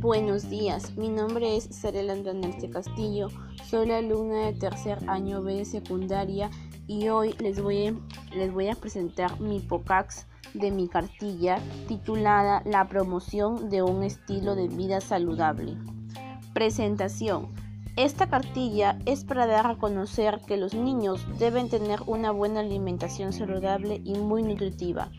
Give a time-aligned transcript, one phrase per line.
[0.00, 3.28] Buenos días, mi nombre es Sarela Andraneste Castillo,
[3.64, 6.50] soy la alumna de tercer año B de secundaria
[6.88, 7.96] y hoy les voy,
[8.34, 14.56] les voy a presentar mi POCAX de mi cartilla titulada La promoción de un estilo
[14.56, 15.76] de vida saludable.
[16.52, 17.48] Presentación.
[17.96, 23.32] Esta cartilla es para dar a conocer que los niños deben tener una buena alimentación
[23.32, 25.10] saludable y muy nutritiva.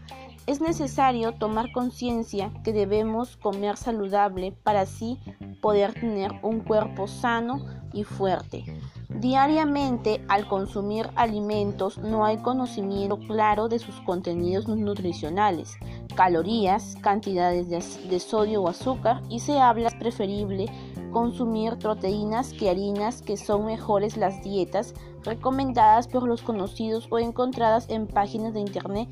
[0.45, 5.17] Es necesario tomar conciencia que debemos comer saludable para así
[5.61, 7.63] poder tener un cuerpo sano
[7.93, 8.65] y fuerte.
[9.07, 15.77] Diariamente, al consumir alimentos, no hay conocimiento claro de sus contenidos nutricionales,
[16.15, 20.65] calorías, cantidades de, sodio o azúcar y se habla es preferible
[21.11, 27.87] consumir proteínas que harinas que son mejores las dietas recomendadas por los conocidos o encontradas
[27.89, 29.09] en páginas de internet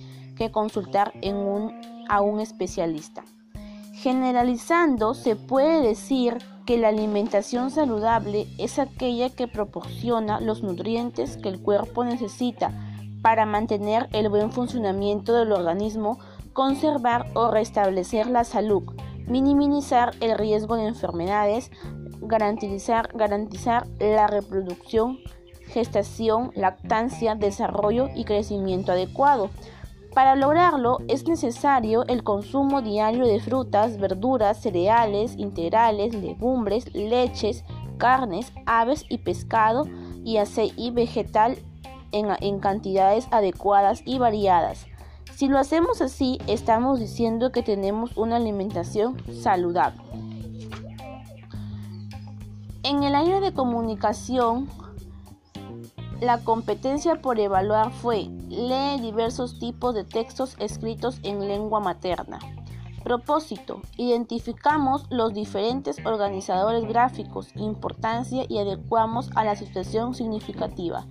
[0.49, 1.13] consultar
[2.09, 3.23] a un especialista.
[3.93, 11.49] Generalizando, se puede decir que la alimentación saludable es aquella que proporciona los nutrientes que
[11.49, 12.71] el cuerpo necesita
[13.21, 16.17] para mantener el buen funcionamiento del organismo,
[16.53, 18.83] conservar o restablecer la salud,
[19.27, 21.69] minimizar el riesgo de enfermedades,
[22.21, 23.09] garantizar
[23.99, 25.19] la reproducción,
[25.67, 29.49] gestación, lactancia, desarrollo y crecimiento adecuado
[30.13, 37.63] para lograrlo es necesario el consumo diario de frutas, verduras, cereales, integrales, legumbres, leches,
[37.97, 39.87] carnes, aves y pescado
[40.25, 41.57] y aceite vegetal
[42.11, 44.85] en, en cantidades adecuadas y variadas.
[45.35, 50.01] Si lo hacemos así, estamos diciendo que tenemos una alimentación saludable.
[52.83, 54.67] En el área de comunicación,
[56.21, 62.37] la competencia por evaluar fue lee diversos tipos de textos escritos en lengua materna.
[63.03, 63.81] Propósito.
[63.97, 71.07] Identificamos los diferentes organizadores gráficos, importancia y adecuamos a la situación significativa.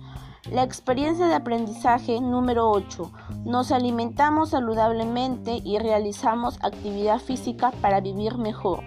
[0.49, 3.11] La experiencia de aprendizaje número 8.
[3.43, 8.79] Nos alimentamos saludablemente y realizamos actividad física para vivir mejor.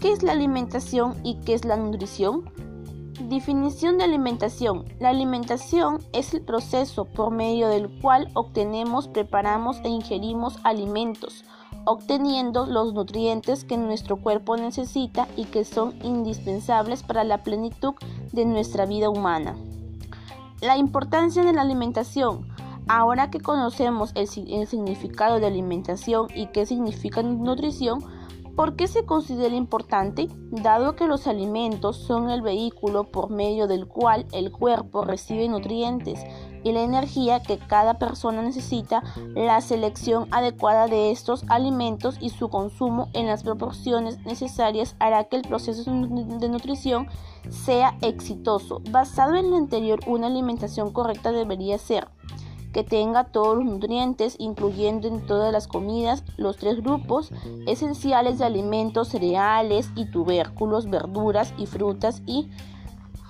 [0.00, 2.52] ¿Qué es la alimentación y qué es la nutrición?
[3.20, 4.84] Definición de alimentación.
[4.98, 11.44] La alimentación es el proceso por medio del cual obtenemos, preparamos e ingerimos alimentos,
[11.84, 17.94] obteniendo los nutrientes que nuestro cuerpo necesita y que son indispensables para la plenitud
[18.32, 19.54] de nuestra vida humana.
[20.60, 22.48] La importancia de la alimentación.
[22.88, 28.04] Ahora que conocemos el, el significado de alimentación y qué significa nutrición,
[28.56, 30.28] ¿Por qué se considera importante?
[30.50, 36.20] Dado que los alimentos son el vehículo por medio del cual el cuerpo recibe nutrientes
[36.62, 39.02] y la energía que cada persona necesita,
[39.34, 45.36] la selección adecuada de estos alimentos y su consumo en las proporciones necesarias hará que
[45.36, 47.08] el proceso de nutrición
[47.50, 48.80] sea exitoso.
[48.90, 52.06] Basado en lo anterior, una alimentación correcta debería ser
[52.74, 57.30] que tenga todos los nutrientes, incluyendo en todas las comidas los tres grupos
[57.66, 62.50] esenciales de alimentos, cereales y tubérculos, verduras y frutas y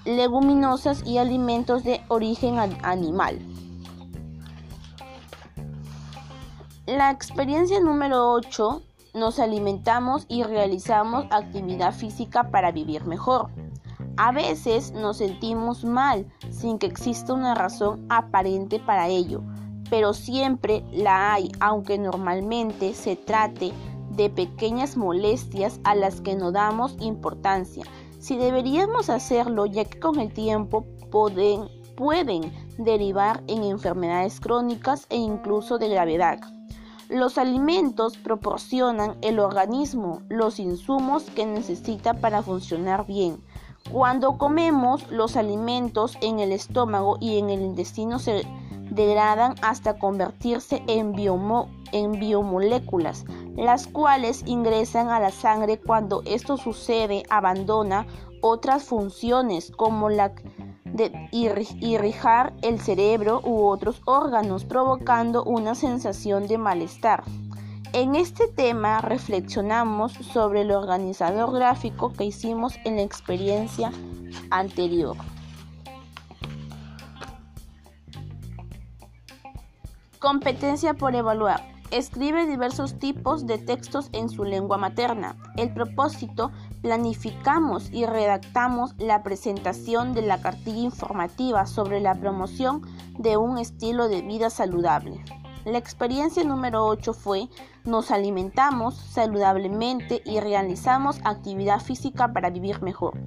[0.06, 3.38] leguminosas y alimentos de origen animal.
[6.86, 8.82] La experiencia número 8
[9.12, 13.50] nos alimentamos y realizamos actividad física para vivir mejor.
[14.16, 19.42] A veces nos sentimos mal sin que exista una razón aparente para ello,
[19.90, 23.72] pero siempre la hay, aunque normalmente se trate
[24.10, 27.84] de pequeñas molestias a las que no damos importancia.
[28.18, 31.68] Si deberíamos hacerlo, ya que con el tiempo pueden,
[32.78, 36.40] derivar en enfermedades crónicas e incluso de gravedad.
[37.08, 43.38] Los alimentos proporcionan el organismo los insumos que necesita para funcionar bien.
[43.90, 48.46] Cuando comemos, los alimentos en el estómago y en el intestino se
[48.90, 53.24] degradan hasta convertirse en, biomoléculas,
[53.56, 58.06] las cuales ingresan a la sangre cuando esto sucede, abandona
[58.40, 60.32] otras funciones como la
[60.84, 67.24] de irrigar el cerebro u otros órganos, provocando una sensación de malestar.
[67.94, 73.92] En este tema reflexionamos sobre el organizador gráfico que hicimos en la experiencia
[74.50, 75.16] anterior.
[80.18, 81.72] Competencia por evaluar.
[81.92, 85.36] Escribe diversos tipos de textos en su lengua materna.
[85.56, 86.50] El propósito,
[86.82, 92.82] planificamos y redactamos la presentación de la cartilla informativa sobre la promoción
[93.20, 95.22] de un estilo de vida saludable.
[95.64, 97.48] La experiencia número 8 fue
[97.84, 103.18] nos alimentamos saludablemente y realizamos actividad física para vivir mejor.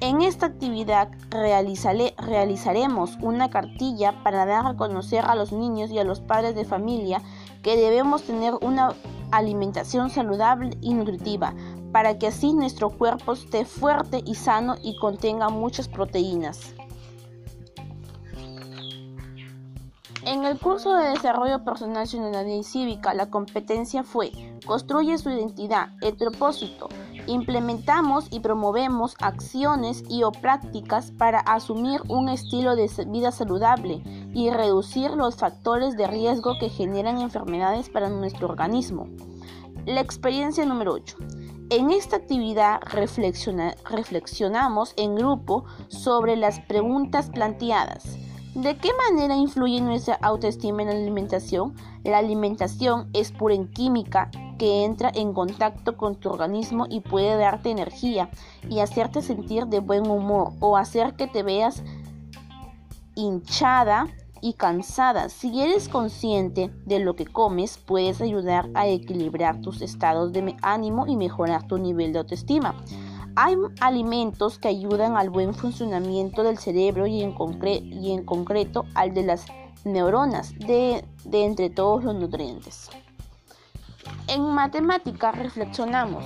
[0.00, 6.04] En esta actividad realizaremos una cartilla para dar a conocer a los niños y a
[6.04, 7.20] los padres de familia
[7.62, 8.94] que debemos tener una
[9.30, 11.54] alimentación saludable y nutritiva
[11.92, 16.74] para que así nuestro cuerpo esté fuerte y sano y contenga muchas proteínas.
[20.26, 24.32] En el curso de desarrollo personal, ciudadana y cívica, la competencia fue
[24.64, 26.88] construye su identidad, el propósito.
[27.26, 34.02] Implementamos y promovemos acciones y o prácticas para asumir un estilo de vida saludable
[34.34, 39.08] y reducir los factores de riesgo que generan enfermedades para nuestro organismo.
[39.86, 41.16] La experiencia número 8.
[41.70, 42.80] En esta actividad
[43.90, 48.18] reflexionamos en grupo sobre las preguntas planteadas.
[48.54, 51.74] ¿De qué manera influye nuestra autoestima en la alimentación?
[52.04, 54.30] La alimentación es pura en química
[54.60, 58.30] que entra en contacto con tu organismo y puede darte energía
[58.70, 61.82] y hacerte sentir de buen humor o hacer que te veas
[63.16, 64.06] hinchada
[64.40, 65.30] y cansada.
[65.30, 71.08] Si eres consciente de lo que comes, puedes ayudar a equilibrar tus estados de ánimo
[71.08, 72.76] y mejorar tu nivel de autoestima.
[73.36, 77.32] Hay alimentos que ayudan al buen funcionamiento del cerebro y en,
[78.24, 79.46] concreto al de las
[79.84, 82.90] neuronas de, de entre todos los nutrientes.
[84.28, 86.24] En matemática reflexionamos.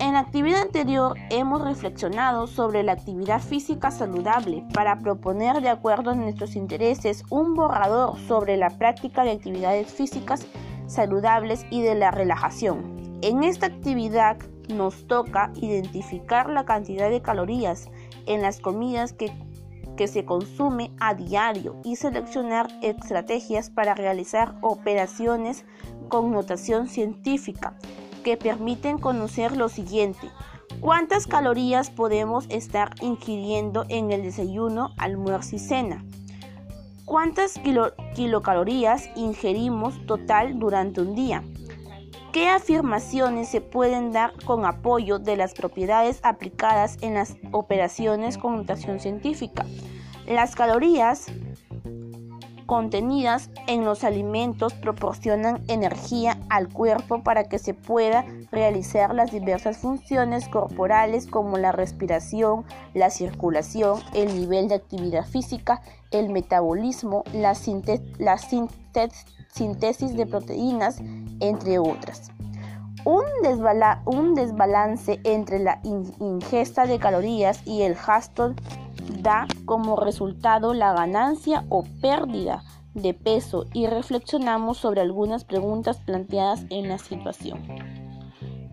[0.00, 6.10] En la actividad anterior hemos reflexionado sobre la actividad física saludable para proponer de acuerdo
[6.10, 10.46] a nuestros intereses un borrador sobre la práctica de actividades físicas
[10.86, 13.18] saludables y de la relajación.
[13.22, 14.38] En esta actividad
[14.70, 17.88] nos toca identificar la cantidad de calorías
[18.26, 19.32] en las comidas que,
[20.06, 25.66] se consume a diario y seleccionar estrategias para realizar operaciones
[26.08, 27.74] con notación científica
[28.24, 30.30] que permiten conocer lo siguiente.
[30.80, 36.02] ¿Cuántas calorías podemos estar ingiriendo en el desayuno, almuerzo y cena?
[37.04, 37.60] ¿Cuántas
[38.14, 41.42] kilocalorías ingerimos total durante un día?
[42.32, 48.56] ¿Qué afirmaciones se pueden dar con apoyo de las propiedades aplicadas en las operaciones con
[48.56, 49.66] notación científica?
[50.28, 51.26] Las calorías
[52.66, 59.78] contenidas en los alimentos proporcionan energía al cuerpo para que se pueda realizar las diversas
[59.78, 65.82] funciones corporales como la respiración, la circulación, el nivel de actividad física,
[66.12, 67.56] el metabolismo, la,
[68.18, 68.38] la
[69.52, 71.00] síntesis de proteínas,
[71.40, 72.30] entre otras.
[73.04, 73.24] Un,
[74.06, 78.54] un desbalance entre la ingesta de calorías y el gasto
[79.22, 82.62] da como resultado la ganancia o pérdida
[82.94, 87.60] de peso y reflexionamos sobre algunas preguntas planteadas en la situación.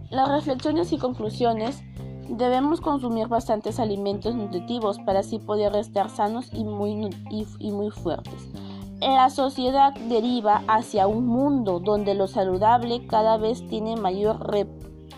[0.09, 1.83] Las reflexiones y conclusiones
[2.29, 8.49] debemos consumir bastantes alimentos nutritivos para así poder estar sanos y muy, y, muy fuertes.
[8.99, 14.39] La sociedad deriva hacia un mundo donde lo saludable cada vez tiene mayor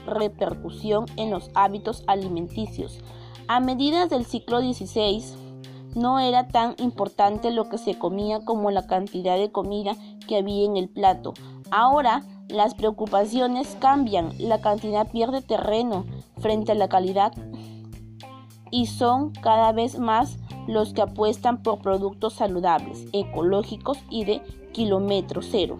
[0.05, 2.99] repercusión en los hábitos alimenticios
[3.49, 5.23] a medida del siglo XVI,
[5.95, 9.95] no era tan importante lo que se comía como la cantidad de comida
[10.27, 11.33] que había en el plato.
[11.71, 16.05] Ahora las preocupaciones cambian, la cantidad pierde terreno
[16.37, 17.33] frente a la calidad
[18.69, 20.37] y son cada vez más
[20.69, 25.79] los que apuestan por productos saludables, ecológicos y de kilómetro cero.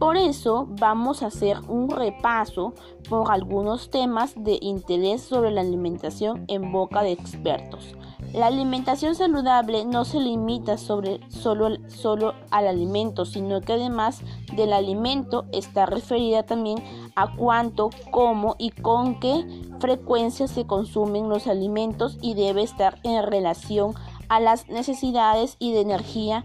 [0.00, 2.74] Por eso vamos a hacer un repaso
[3.08, 7.94] por algunos temas de interés sobre la alimentación en boca de expertos.
[8.32, 14.20] La alimentación saludable no se limita sobre solo, solo al alimento, sino que además
[14.54, 16.78] del alimento está referida también
[17.16, 19.44] a cuánto, cómo y con qué
[19.80, 23.94] frecuencia se consumen los alimentos y debe estar en relación
[24.28, 26.44] a las necesidades y de energía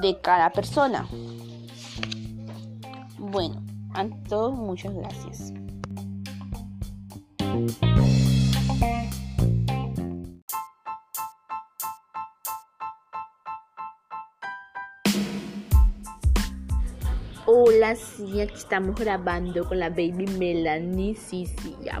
[0.00, 1.06] de cada persona.
[3.18, 5.52] Bueno, ante todo, muchas gracias.
[17.84, 21.14] Aquí estamos grabando con la baby Melanie.
[21.14, 22.00] Sí, sí, ya.